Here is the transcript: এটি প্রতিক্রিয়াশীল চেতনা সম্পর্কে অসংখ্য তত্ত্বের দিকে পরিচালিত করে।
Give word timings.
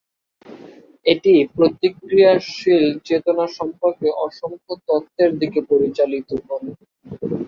এটি 1.05 1.33
প্রতিক্রিয়াশীল 1.55 2.85
চেতনা 3.05 3.45
সম্পর্কে 3.57 4.07
অসংখ্য 4.19 4.73
তত্ত্বের 4.87 5.31
দিকে 5.41 5.59
পরিচালিত 5.69 6.29
করে। 6.47 6.69